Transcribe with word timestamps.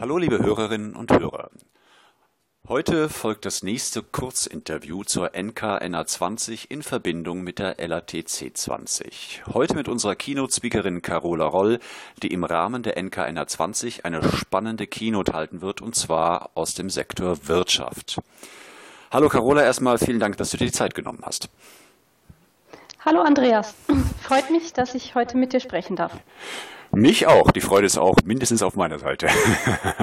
Hallo 0.00 0.16
liebe 0.16 0.38
Hörerinnen 0.38 0.96
und 0.96 1.12
Hörer. 1.12 1.50
Heute 2.66 3.10
folgt 3.10 3.44
das 3.44 3.62
nächste 3.62 4.02
Kurzinterview 4.02 5.04
zur 5.04 5.34
NKNA20 5.34 6.70
in 6.70 6.82
Verbindung 6.82 7.42
mit 7.42 7.58
der 7.58 7.76
LATC 7.86 8.56
20. 8.56 9.42
Heute 9.52 9.74
mit 9.74 9.88
unserer 9.88 10.16
Keynote-Speakerin 10.16 11.02
Carola 11.02 11.44
Roll, 11.44 11.80
die 12.22 12.28
im 12.28 12.44
Rahmen 12.44 12.82
der 12.82 12.96
NKNA20 12.96 14.06
eine 14.06 14.22
spannende 14.22 14.86
Keynote 14.86 15.34
halten 15.34 15.60
wird, 15.60 15.82
und 15.82 15.94
zwar 15.94 16.48
aus 16.54 16.72
dem 16.72 16.88
Sektor 16.88 17.46
Wirtschaft. 17.46 18.22
Hallo 19.10 19.28
Carola, 19.28 19.62
erstmal 19.64 19.98
vielen 19.98 20.18
Dank, 20.18 20.38
dass 20.38 20.50
du 20.50 20.56
dir 20.56 20.64
die 20.64 20.72
Zeit 20.72 20.94
genommen 20.94 21.20
hast. 21.24 21.50
Hallo 23.04 23.20
Andreas, 23.20 23.74
freut 24.22 24.50
mich, 24.50 24.72
dass 24.72 24.94
ich 24.94 25.14
heute 25.14 25.36
mit 25.36 25.52
dir 25.52 25.60
sprechen 25.60 25.94
darf. 25.94 26.14
Mich 26.92 27.28
auch. 27.28 27.52
Die 27.52 27.60
Freude 27.60 27.86
ist 27.86 27.98
auch 27.98 28.16
mindestens 28.24 28.62
auf 28.62 28.74
meiner 28.74 28.98
Seite. 28.98 29.28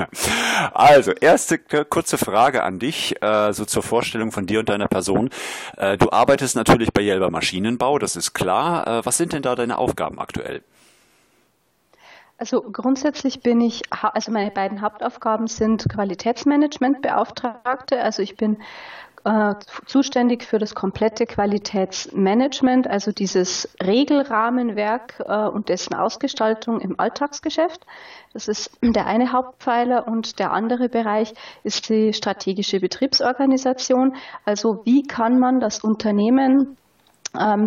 also, 0.73 1.12
erste 1.12 1.58
kurze 1.58 2.18
Frage 2.18 2.64
an 2.64 2.80
dich, 2.80 3.22
äh, 3.22 3.52
so 3.52 3.66
zur 3.66 3.84
Vorstellung 3.84 4.32
von 4.32 4.45
dir 4.45 4.59
und 4.59 4.70
deiner 4.70 4.88
Person. 4.88 5.30
Äh, 5.76 5.98
du 5.98 6.12
arbeitest 6.12 6.55
natürlich 6.55 6.94
bei 6.94 7.02
Jelber 7.02 7.30
Maschinenbau, 7.30 8.00
das 8.00 8.16
ist 8.16 8.34
klar. 8.34 8.88
Äh, 8.88 9.05
was 9.05 9.18
sind 9.18 9.34
denn 9.34 9.42
da 9.42 9.55
deine 9.55 9.78
Aufgaben 9.78 10.20
aktuell? 10.20 10.64
Also 12.38 12.62
grundsätzlich 12.62 13.42
bin 13.42 13.62
ich, 13.62 13.81
also 13.90 14.31
meine 14.31 14.52
beiden 14.52 14.81
Hauptaufgaben 14.81 15.48
sind 15.48 15.90
Qualitätsmanagementbeauftragte. 15.90 18.00
Also 18.00 18.22
ich 18.22 18.38
bin 18.38 18.58
äh, 19.27 19.55
zuständig 19.86 20.45
für 20.45 20.58
das 20.58 20.73
komplette 20.73 21.26
Qualitätsmanagement, 21.26 22.88
also 22.88 23.12
dieses 23.12 23.67
Regelrahmenwerk 23.83 25.22
äh, 25.28 25.47
und 25.47 25.67
dessen 25.67 25.94
Ausgestaltung 25.95 26.80
im 26.80 26.97
Alltagsgeschäft. 26.97 27.86
Das 28.31 28.48
ist 28.48 28.72
der 28.81 29.05
eine 29.05 29.33
Hauptpfeiler 29.33 30.08
und 30.08 30.39
der 30.39 30.53
andere 30.53 30.88
Bereich 30.88 31.33
ist 31.64 31.89
die 31.89 32.14
strategische 32.14 32.80
Betriebsorganisation. 32.80 34.16
Also 34.45 34.81
wie 34.86 35.03
kann 35.03 35.39
man 35.39 35.59
das 35.59 35.83
Unternehmen 35.83 36.78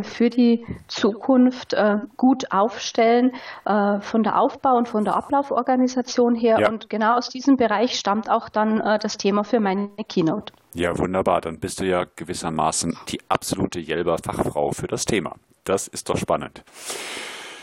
für 0.02 0.30
die 0.30 0.64
Zukunft 0.88 1.72
äh, 1.72 1.98
gut 2.16 2.52
aufstellen, 2.52 3.32
äh, 3.64 4.00
von 4.00 4.22
der 4.22 4.40
Aufbau- 4.40 4.76
und 4.76 4.88
von 4.88 5.04
der 5.04 5.16
Ablauforganisation 5.16 6.34
her. 6.34 6.58
Ja. 6.60 6.68
Und 6.68 6.90
genau 6.90 7.16
aus 7.16 7.28
diesem 7.28 7.56
Bereich 7.56 7.98
stammt 7.98 8.30
auch 8.30 8.48
dann 8.48 8.80
äh, 8.80 8.98
das 8.98 9.16
Thema 9.16 9.44
für 9.44 9.60
meine 9.60 9.88
Keynote. 10.08 10.52
Ja, 10.74 10.96
wunderbar. 10.98 11.40
Dann 11.40 11.58
bist 11.58 11.80
du 11.80 11.84
ja 11.84 12.04
gewissermaßen 12.16 12.96
die 13.08 13.20
absolute 13.28 13.80
Jelber-Fachfrau 13.80 14.72
für 14.72 14.86
das 14.86 15.04
Thema. 15.04 15.34
Das 15.64 15.88
ist 15.88 16.08
doch 16.08 16.16
spannend. 16.16 16.62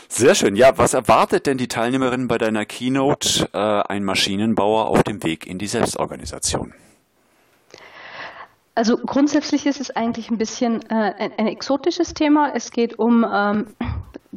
Sehr 0.08 0.34
schön. 0.34 0.56
Ja, 0.56 0.76
was 0.78 0.94
erwartet 0.94 1.46
denn 1.46 1.58
die 1.58 1.68
Teilnehmerin 1.68 2.28
bei 2.28 2.38
deiner 2.38 2.64
Keynote, 2.64 3.48
äh, 3.52 3.58
ein 3.58 4.04
Maschinenbauer 4.04 4.88
auf 4.88 5.02
dem 5.02 5.22
Weg 5.22 5.46
in 5.46 5.58
die 5.58 5.66
Selbstorganisation? 5.66 6.72
Also 8.78 8.96
grundsätzlich 8.96 9.66
ist 9.66 9.80
es 9.80 9.90
eigentlich 9.90 10.30
ein 10.30 10.38
bisschen 10.38 10.88
äh, 10.88 10.94
ein, 11.18 11.32
ein, 11.36 11.48
exotisches 11.48 12.14
Thema. 12.14 12.52
Es 12.54 12.70
geht 12.70 12.96
um 12.96 13.26
ähm, 13.28 13.74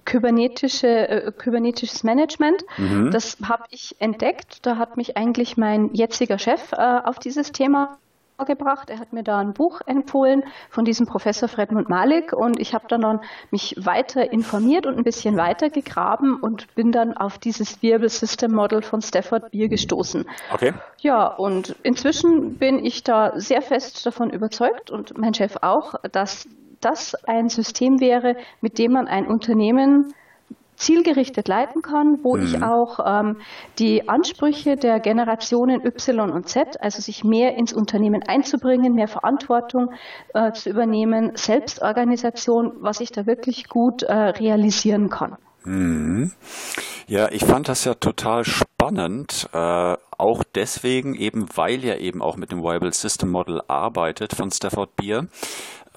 kybernetische, 0.05 0.87
äh, 0.87 1.31
kybernetisches 1.31 2.03
Management. 2.03 2.63
Mhm. 2.79 3.11
Das 3.11 3.37
habe 3.43 3.65
ich 3.69 3.95
entdeckt. 3.99 4.65
Da 4.65 4.77
hat 4.77 4.97
mich 4.97 5.15
eigentlich 5.15 5.57
mein 5.57 5.93
jetziger 5.93 6.39
Chef 6.39 6.71
äh, 6.71 6.77
auf 6.77 7.19
dieses 7.19 7.51
Thema 7.51 7.99
gebracht. 8.45 8.89
Er 8.89 8.99
hat 8.99 9.13
mir 9.13 9.23
da 9.23 9.39
ein 9.39 9.53
Buch 9.53 9.81
empfohlen 9.85 10.43
von 10.69 10.85
diesem 10.85 11.05
Professor 11.05 11.47
Fredmund 11.47 11.89
Malik 11.89 12.33
und 12.33 12.59
ich 12.59 12.73
habe 12.73 12.85
dann 12.87 13.21
mich 13.51 13.75
weiter 13.77 14.31
informiert 14.31 14.85
und 14.85 14.97
ein 14.97 15.03
bisschen 15.03 15.37
weiter 15.37 15.69
gegraben 15.69 16.39
und 16.39 16.73
bin 16.75 16.91
dann 16.91 17.15
auf 17.15 17.37
dieses 17.37 17.81
Wirbel 17.81 18.09
System 18.09 18.53
Model 18.53 18.81
von 18.81 19.01
Stafford 19.01 19.51
Beer 19.51 19.67
gestoßen. 19.67 20.25
Okay. 20.53 20.73
Ja, 20.99 21.27
und 21.27 21.75
inzwischen 21.83 22.57
bin 22.57 22.83
ich 22.83 23.03
da 23.03 23.33
sehr 23.39 23.61
fest 23.61 24.05
davon 24.05 24.29
überzeugt 24.29 24.91
und 24.91 25.17
mein 25.17 25.33
Chef 25.33 25.57
auch, 25.61 25.95
dass 26.11 26.47
das 26.81 27.15
ein 27.25 27.49
System 27.49 27.99
wäre, 27.99 28.35
mit 28.59 28.77
dem 28.77 28.93
man 28.93 29.07
ein 29.07 29.27
Unternehmen 29.27 30.13
zielgerichtet 30.81 31.47
leiten 31.47 31.81
kann, 31.81 32.19
wo 32.23 32.35
mhm. 32.35 32.43
ich 32.43 32.63
auch 32.63 32.99
ähm, 33.05 33.37
die 33.77 34.09
Ansprüche 34.09 34.75
der 34.75 34.99
Generationen 34.99 35.85
Y 35.85 36.31
und 36.31 36.49
Z, 36.49 36.81
also 36.81 37.01
sich 37.01 37.23
mehr 37.23 37.55
ins 37.55 37.71
Unternehmen 37.71 38.23
einzubringen, 38.27 38.93
mehr 38.95 39.07
Verantwortung 39.07 39.91
äh, 40.33 40.51
zu 40.53 40.69
übernehmen, 40.69 41.31
Selbstorganisation, 41.35 42.73
was 42.79 42.99
ich 42.99 43.11
da 43.11 43.27
wirklich 43.27 43.69
gut 43.69 44.01
äh, 44.03 44.13
realisieren 44.13 45.09
kann. 45.09 45.37
Mhm. 45.63 46.31
Ja, 47.07 47.29
ich 47.31 47.45
fand 47.45 47.69
das 47.69 47.85
ja 47.85 47.93
total 47.93 48.43
spannend, 48.43 49.49
äh, 49.53 49.95
auch 50.21 50.43
deswegen 50.55 51.15
eben, 51.15 51.47
weil 51.55 51.83
er 51.83 51.99
eben 51.99 52.21
auch 52.21 52.37
mit 52.37 52.51
dem 52.51 52.63
Viable 52.63 52.93
System 52.93 53.29
Model 53.29 53.61
arbeitet 53.67 54.33
von 54.33 54.51
Stafford 54.51 54.95
Beer. 54.95 55.27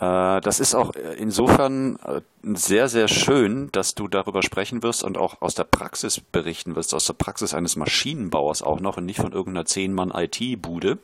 Äh, 0.00 0.40
das 0.40 0.60
ist 0.60 0.74
auch 0.74 0.92
insofern 1.18 1.96
äh, 2.04 2.20
sehr, 2.42 2.88
sehr 2.88 3.08
schön, 3.08 3.70
dass 3.72 3.94
du 3.94 4.08
darüber 4.08 4.42
sprechen 4.42 4.82
wirst 4.82 5.04
und 5.04 5.18
auch 5.18 5.40
aus 5.40 5.54
der 5.54 5.64
Praxis 5.64 6.20
berichten 6.20 6.74
wirst, 6.76 6.94
aus 6.94 7.06
der 7.06 7.14
Praxis 7.14 7.54
eines 7.54 7.76
Maschinenbauers 7.76 8.62
auch 8.62 8.80
noch 8.80 8.96
und 8.96 9.06
nicht 9.06 9.20
von 9.20 9.32
irgendeiner 9.32 9.66
Zehn-Mann-IT-Bude. 9.66 10.98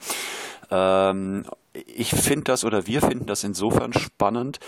Ähm, 0.71 1.45
ich 1.73 2.11
finde 2.11 2.45
das 2.45 2.65
oder 2.65 2.87
wir 2.87 3.01
finden 3.01 3.27
das 3.27 3.45
insofern 3.45 3.93
spannend, 3.93 4.59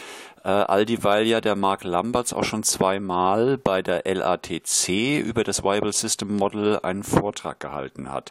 äh, 0.45 0.49
all 0.49 0.87
dieweil 0.87 1.27
ja 1.27 1.41
der 1.41 1.57
Mark 1.57 1.83
Lamberts 1.85 2.33
auch 2.33 2.45
schon 2.45 2.63
zweimal 2.63 3.59
bei 3.59 3.83
der 3.83 4.03
LATC 4.05 5.21
über 5.21 5.43
das 5.43 5.65
Viable 5.65 5.93
System 5.93 6.37
Model 6.37 6.79
einen 6.83 7.03
Vortrag 7.03 7.59
gehalten 7.61 8.11
hat. 8.11 8.31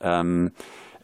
Ähm, 0.00 0.52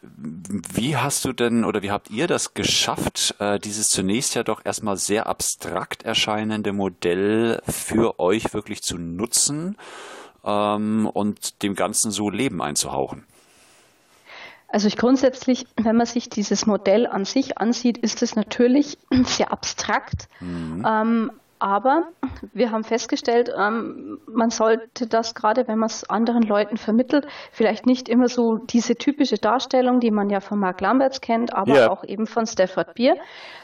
wie 0.02 0.96
hast 0.96 1.24
du 1.24 1.32
denn 1.32 1.64
oder 1.64 1.82
wie 1.82 1.90
habt 1.90 2.10
ihr 2.10 2.26
das 2.26 2.54
geschafft, 2.54 3.34
äh, 3.38 3.58
dieses 3.58 3.88
zunächst 3.88 4.34
ja 4.34 4.42
doch 4.42 4.64
erstmal 4.64 4.96
sehr 4.96 5.26
abstrakt 5.26 6.04
erscheinende 6.04 6.72
Modell 6.72 7.60
für 7.66 8.20
euch 8.20 8.52
wirklich 8.54 8.82
zu 8.82 8.98
nutzen 8.98 9.76
ähm, 10.44 11.10
und 11.12 11.62
dem 11.62 11.74
Ganzen 11.74 12.10
so 12.10 12.30
Leben 12.30 12.62
einzuhauchen? 12.62 13.24
Also 14.68 14.88
ich 14.88 14.96
grundsätzlich, 14.96 15.66
wenn 15.76 15.96
man 15.96 16.06
sich 16.06 16.28
dieses 16.28 16.66
Modell 16.66 17.06
an 17.06 17.24
sich 17.24 17.58
ansieht, 17.58 17.98
ist 17.98 18.22
es 18.22 18.36
natürlich 18.36 18.98
sehr 19.24 19.52
abstrakt. 19.52 20.28
Mhm. 20.40 20.86
Ähm, 20.86 21.32
aber 21.58 22.08
wir 22.52 22.70
haben 22.70 22.84
festgestellt, 22.84 23.50
ähm, 23.56 24.18
man 24.26 24.50
sollte 24.50 25.06
das 25.06 25.34
gerade, 25.34 25.68
wenn 25.68 25.78
man 25.78 25.88
es 25.88 26.08
anderen 26.08 26.42
Leuten 26.42 26.76
vermittelt, 26.76 27.26
vielleicht 27.52 27.86
nicht 27.86 28.08
immer 28.08 28.28
so 28.28 28.56
diese 28.56 28.96
typische 28.96 29.36
Darstellung, 29.36 30.00
die 30.00 30.10
man 30.10 30.30
ja 30.30 30.40
von 30.40 30.58
Mark 30.58 30.80
Lamberts 30.80 31.20
kennt, 31.20 31.54
aber 31.54 31.74
yeah. 31.74 31.90
auch 31.90 32.04
eben 32.04 32.26
von 32.26 32.46
Stafford 32.46 32.94
Beer, 32.94 33.16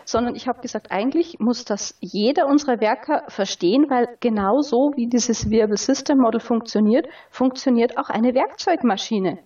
sondern 0.05 0.35
ich 0.35 0.49
habe 0.49 0.61
gesagt, 0.61 0.91
eigentlich 0.91 1.39
muss 1.39 1.65
das 1.65 1.97
jeder 2.01 2.47
unserer 2.47 2.81
Werker 2.81 3.25
verstehen, 3.29 3.87
weil 3.89 4.09
genauso 4.21 4.93
wie 4.97 5.07
dieses 5.07 5.51
Wirbel 5.51 5.77
System 5.77 6.19
Model 6.19 6.41
funktioniert, 6.41 7.07
funktioniert 7.31 7.99
auch 7.99 8.09
eine 8.09 8.35
Werkzeugmaschine. 8.35 9.39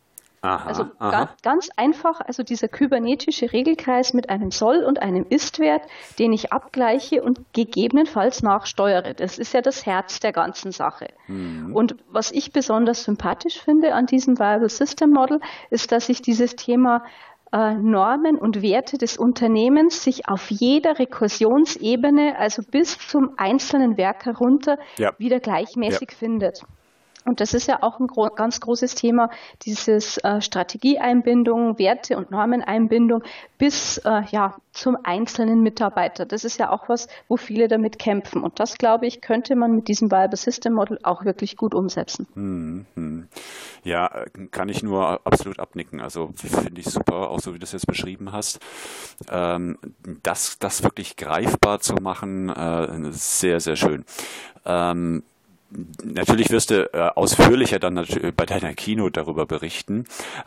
Aha, 0.47 0.69
also 0.69 0.85
aha. 0.99 1.31
ganz 1.43 1.71
einfach, 1.77 2.21
also 2.21 2.43
dieser 2.43 2.69
kybernetische 2.69 3.53
Regelkreis 3.53 4.15
mit 4.15 4.31
einem 4.31 4.51
Soll- 4.53 4.85
und 4.85 5.03
einem 5.03 5.27
Ist-Wert, 5.29 5.83
den 6.19 6.33
ich 6.33 6.53
abgleiche 6.53 7.23
und 7.23 7.41
gegebenenfalls 7.53 8.43
nachsteuere. 8.43 9.15
Das 9.15 9.39
ist 9.39 9.53
ja 9.55 9.61
das 9.61 9.87
Herz 9.87 10.21
der 10.21 10.33
ganzen 10.33 10.71
Sache. 10.71 11.09
Mhm. 11.27 11.75
Und 11.75 11.97
was 12.09 12.31
ich 12.31 12.53
besonders 12.53 13.03
sympathisch 13.03 13.61
finde 13.61 13.95
an 13.95 14.07
diesem 14.07 14.39
Viable 14.39 14.69
System 14.69 15.11
Model, 15.11 15.41
ist, 15.71 15.91
dass 15.91 16.09
ich 16.09 16.23
dieses 16.23 16.55
Thema 16.55 17.03
äh, 17.53 17.75
Normen 17.75 18.39
und 18.39 18.63
Werte 18.63 18.99
des 18.99 19.17
Unternehmens 19.17 20.05
sich 20.05 20.29
auf 20.29 20.51
jeder 20.51 20.99
Rekursionsebene, 20.99 22.37
also 22.39 22.63
bis 22.63 22.99
zum 22.99 23.33
einzelnen 23.37 23.97
Werk 23.97 24.27
herunter, 24.27 24.79
ja. 24.99 25.13
wieder 25.19 25.41
gleichmäßig 25.41 26.11
ja. 26.13 26.17
findet. 26.17 26.63
Und 27.27 27.41
das 27.41 27.55
ist 27.55 27.67
ja 27.67 27.83
auch 27.83 27.99
ein 27.99 28.07
gro 28.07 28.31
ganz 28.31 28.61
großes 28.61 28.95
Thema, 28.95 29.31
dieses 29.63 30.19
äh, 30.19 30.41
Strategieeinbindung, 30.41 31.79
Werte- 31.79 32.17
und 32.17 32.31
Normeneinbindung 32.31 33.23
bis 33.59 33.99
äh, 33.99 34.23
ja, 34.31 34.55
zum 34.73 34.97
einzelnen 35.03 35.63
Mitarbeiter. 35.63 36.25
Das 36.25 36.45
ist 36.45 36.59
ja 36.59 36.71
auch 36.71 36.89
was, 36.89 37.09
wo 37.29 37.37
viele 37.37 37.67
damit 37.67 37.99
kämpfen. 37.99 38.43
Und 38.43 38.61
das, 38.61 38.79
glaube 38.79 39.07
ich, 39.07 39.21
könnte 39.21 39.57
man 39.57 39.75
mit 39.75 39.89
diesem 39.89 40.11
Viable 40.11 40.37
System 40.37 40.75
Model 40.75 40.99
auch 41.03 41.25
wirklich 41.25 41.57
gut 41.57 41.75
umsetzen. 41.75 42.29
Hm. 42.35 43.29
Ja, 43.83 44.25
kann 44.51 44.69
ich 44.69 44.83
nur 44.83 45.27
absolut 45.27 45.59
abnicken. 45.59 46.01
Also 46.01 46.31
finde 46.37 46.81
ich 46.81 46.87
super, 46.87 47.31
auch 47.31 47.41
so 47.41 47.55
wie 47.55 47.59
du 47.59 47.65
es 47.65 47.73
jetzt 47.73 47.87
beschrieben 47.87 48.33
hast. 48.33 48.61
Ähm, 49.29 49.79
das, 50.23 50.59
das 50.59 50.85
wirklich 50.85 51.17
greifbar 51.17 51.81
zu 51.81 51.95
machen, 51.95 52.51
äh, 52.51 53.13
sehr, 53.13 53.59
sehr 53.61 53.77
schön. 53.77 54.05
Ähm, 54.65 55.23
Natürlich 56.05 56.51
wirst 56.51 56.71
du 56.71 56.89
äh, 56.93 57.11
ausführlicher 57.15 57.81
dann 57.81 58.07
bei 58.37 58.47
deiner 58.47 58.75
Kino 58.75 59.11
darüber 59.11 59.47
berichten. 59.47 60.05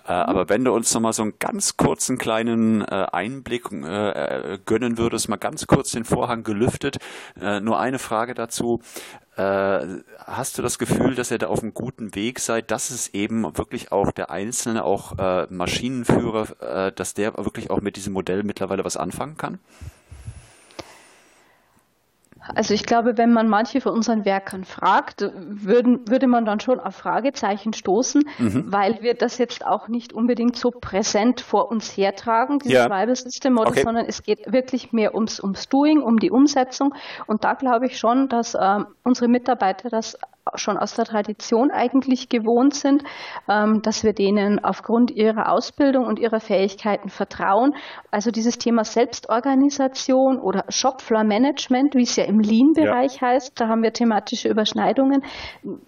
Äh, 0.07 0.13
mhm. 0.13 0.29
Aber 0.29 0.49
wenn 0.49 0.63
du 0.63 0.73
uns 0.73 0.93
noch 0.93 1.01
mal 1.01 1.13
so 1.13 1.23
einen 1.23 1.33
ganz 1.39 1.75
kurzen 1.75 2.17
kleinen 2.17 2.81
äh, 2.81 3.07
Einblick 3.11 3.71
äh, 3.71 4.59
gönnen 4.65 4.97
würdest, 4.97 5.27
mal 5.27 5.37
ganz 5.37 5.67
kurz 5.67 5.91
den 5.91 6.05
Vorhang 6.05 6.43
gelüftet. 6.43 6.97
Äh, 7.39 7.59
nur 7.59 7.79
eine 7.79 7.99
Frage 7.99 8.33
dazu. 8.33 8.81
Äh, 9.35 9.85
hast 10.25 10.57
du 10.57 10.61
das 10.61 10.79
Gefühl, 10.79 11.15
dass 11.15 11.31
ihr 11.31 11.37
da 11.37 11.47
auf 11.47 11.61
einem 11.61 11.73
guten 11.73 12.15
Weg 12.15 12.39
seid, 12.39 12.71
dass 12.71 12.89
es 12.89 13.13
eben 13.13 13.57
wirklich 13.57 13.91
auch 13.91 14.11
der 14.11 14.31
einzelne, 14.31 14.83
auch 14.83 15.13
Maschinenführer, 15.49 16.91
dass 16.91 17.13
der 17.13 17.37
wirklich 17.37 17.69
auch 17.69 17.81
mit 17.81 17.95
diesem 17.95 18.13
Modell 18.13 18.43
mittlerweile 18.43 18.85
was 18.85 18.97
anfangen 18.97 19.37
kann? 19.37 19.59
Also 22.55 22.73
ich 22.73 22.85
glaube, 22.85 23.17
wenn 23.17 23.31
man 23.31 23.47
manche 23.47 23.81
von 23.81 23.93
unseren 23.93 24.25
Werkern 24.25 24.63
fragt, 24.63 25.29
würden, 25.35 26.07
würde 26.07 26.27
man 26.27 26.45
dann 26.45 26.59
schon 26.59 26.79
auf 26.79 26.95
Fragezeichen 26.95 27.73
stoßen, 27.73 28.23
mhm. 28.37 28.71
weil 28.71 29.01
wir 29.01 29.13
das 29.13 29.37
jetzt 29.37 29.65
auch 29.65 29.87
nicht 29.87 30.13
unbedingt 30.13 30.55
so 30.55 30.71
präsent 30.71 31.41
vor 31.41 31.69
uns 31.69 31.95
hertragen, 31.95 32.59
dieses 32.59 32.73
ja. 32.73 32.83
Tribal 32.83 33.15
System 33.15 33.53
Model, 33.53 33.71
okay. 33.71 33.83
sondern 33.83 34.05
es 34.05 34.23
geht 34.23 34.51
wirklich 34.51 34.91
mehr 34.93 35.15
ums, 35.15 35.39
ums 35.39 35.69
Doing, 35.69 36.01
um 36.01 36.19
die 36.19 36.31
Umsetzung. 36.31 36.93
Und 37.27 37.43
da 37.43 37.53
glaube 37.53 37.87
ich 37.87 37.97
schon, 37.97 38.29
dass 38.29 38.55
ähm, 38.59 38.87
unsere 39.03 39.27
Mitarbeiter 39.27 39.89
das 39.89 40.17
schon 40.55 40.77
aus 40.77 40.95
der 40.95 41.05
Tradition 41.05 41.71
eigentlich 41.71 42.29
gewohnt 42.29 42.73
sind, 42.73 43.03
ähm, 43.47 43.81
dass 43.81 44.03
wir 44.03 44.13
denen 44.13 44.63
aufgrund 44.63 45.11
ihrer 45.11 45.51
Ausbildung 45.51 46.05
und 46.05 46.19
ihrer 46.19 46.39
Fähigkeiten 46.39 47.09
vertrauen. 47.09 47.75
Also 48.11 48.31
dieses 48.31 48.57
Thema 48.57 48.83
Selbstorganisation 48.83 50.39
oder 50.39 50.65
Shopfloor 50.69 51.23
Management, 51.23 51.95
wie 51.95 52.03
es 52.03 52.15
ja 52.15 52.25
im 52.25 52.39
Lean-Bereich 52.39 53.15
ja. 53.15 53.27
heißt, 53.29 53.59
da 53.59 53.67
haben 53.67 53.83
wir 53.83 53.93
thematische 53.93 54.49
Überschneidungen. 54.49 55.23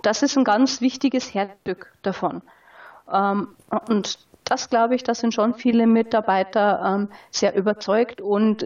Das 0.02 0.24
ist 0.24 0.38
ein 0.38 0.44
ganz 0.44 0.82
wichtiges 0.82 1.34
Herzstück 1.34 1.94
davon. 2.02 2.42
Ähm, 3.12 3.56
und 3.88 4.20
das 4.44 4.70
glaube 4.70 4.96
ich, 4.96 5.04
da 5.04 5.14
sind 5.14 5.34
schon 5.34 5.54
viele 5.54 5.88
Mitarbeiter 5.88 6.82
ähm, 6.86 7.10
sehr 7.30 7.56
überzeugt 7.56 8.22
und 8.22 8.66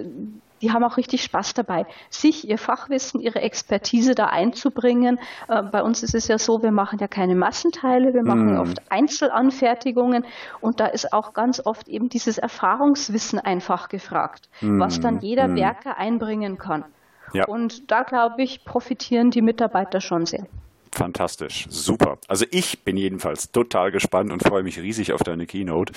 die 0.66 0.72
haben 0.72 0.84
auch 0.84 0.98
richtig 0.98 1.22
Spaß 1.22 1.54
dabei, 1.54 1.86
sich 2.10 2.50
ihr 2.50 2.58
Fachwissen, 2.58 3.22
ihre 3.22 3.40
Expertise 3.40 4.16
da 4.16 4.26
einzubringen. 4.26 5.20
Äh, 5.48 5.62
bei 5.62 5.84
uns 5.84 6.02
ist 6.02 6.16
es 6.16 6.28
ja 6.28 6.40
so, 6.40 6.64
wir 6.64 6.72
machen 6.72 6.98
ja 6.98 7.08
keine 7.08 7.36
Massenteile, 7.36 8.16
wir 8.16 8.24
machen 8.24 8.56
mm. 8.56 8.60
oft 8.60 8.92
Einzelanfertigungen 8.92 10.26
und 10.62 10.80
da 10.80 10.88
ist 10.88 11.14
auch 11.14 11.34
ganz 11.34 11.62
oft 11.64 11.88
eben 11.88 12.10
dieses 12.10 12.40
Erfahrungswissen 12.40 13.38
einfach 13.38 13.90
gefragt, 13.90 14.50
mm. 14.62 14.80
was 14.80 15.00
dann 15.00 15.20
jeder 15.20 15.50
mm. 15.50 15.56
Werker 15.56 15.98
einbringen 16.00 16.58
kann. 16.58 16.84
Ja. 17.32 17.46
Und 17.46 17.92
da, 17.92 18.02
glaube 18.02 18.42
ich, 18.42 18.66
profitieren 18.66 19.30
die 19.30 19.44
Mitarbeiter 19.44 20.02
schon 20.02 20.26
sehr. 20.26 20.48
Fantastisch, 20.96 21.68
super. 21.70 22.20
Also 22.30 22.46
ich 22.52 22.84
bin 22.86 22.96
jedenfalls 22.96 23.52
total 23.52 23.92
gespannt 23.92 24.32
und 24.32 24.42
freue 24.42 24.64
mich 24.64 24.80
riesig 24.80 25.12
auf 25.12 25.24
deine 25.24 25.46
Keynote. 25.46 25.92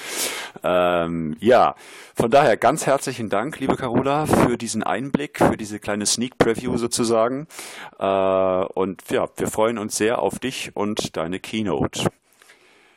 Ähm, 0.65 1.37
ja, 1.39 1.77
von 2.17 2.33
daher 2.33 2.57
ganz 2.57 2.85
herzlichen 2.85 3.29
Dank, 3.29 3.61
liebe 3.61 3.77
Carola, 3.77 4.27
für 4.27 4.59
diesen 4.59 4.83
Einblick, 4.83 5.39
für 5.39 5.57
diese 5.57 5.79
kleine 5.79 6.05
Sneak 6.05 6.37
Preview 6.37 6.77
sozusagen. 6.79 7.47
Äh, 8.01 8.05
und 8.05 9.09
ja, 9.09 9.29
wir 9.37 9.47
freuen 9.47 9.79
uns 9.79 9.97
sehr 9.97 10.21
auf 10.21 10.41
dich 10.41 10.75
und 10.75 11.17
deine 11.17 11.39
Keynote. 11.39 12.09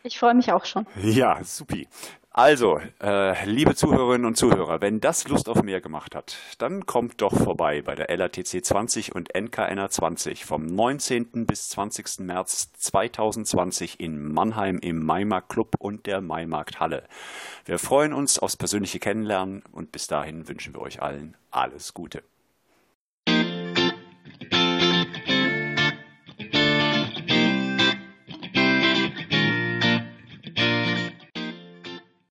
Ich 0.02 0.18
freue 0.18 0.34
mich 0.34 0.52
auch 0.52 0.66
schon. 0.66 0.88
Ja, 1.04 1.44
supi. 1.44 1.88
Also, 2.34 2.80
äh, 3.02 3.46
liebe 3.46 3.76
Zuhörerinnen 3.76 4.26
und 4.26 4.38
Zuhörer, 4.38 4.80
wenn 4.80 5.02
das 5.02 5.28
Lust 5.28 5.50
auf 5.50 5.64
mehr 5.64 5.82
gemacht 5.82 6.16
hat, 6.16 6.38
dann 6.60 6.86
kommt 6.86 7.22
doch 7.22 7.36
vorbei 7.36 7.82
bei 7.82 7.94
der 7.94 8.08
LATC 8.16 8.64
20 8.64 9.14
und 9.14 9.36
NKNR 9.36 9.90
20 9.90 10.46
vom 10.46 10.66
19. 10.66 11.46
bis 11.46 11.68
20. 11.68 12.20
März 12.20 12.72
2020 12.72 14.00
in 14.00 14.32
Mannheim 14.32 14.80
im 14.80 15.04
Maimarkt 15.04 15.50
Club 15.50 15.76
und 15.78 16.06
der 16.06 16.22
Maimarkt 16.22 16.80
Halle. 16.80 17.04
Wir 17.66 17.80
freuen 17.80 18.14
uns 18.14 18.40
aufs 18.40 18.56
persönliche 18.56 19.00
Kennenlernen 19.00 19.64
und 19.74 19.92
bis 19.92 20.08
dahin 20.08 20.48
wünschen 20.48 20.74
wir 20.74 20.80
euch 20.80 21.02
allen 21.02 21.36
alles 21.52 21.94
Gute. 21.94 22.24